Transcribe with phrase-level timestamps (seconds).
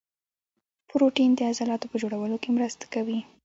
[0.87, 3.19] پروټین د عضلاتو په جوړولو کې مرسته کوي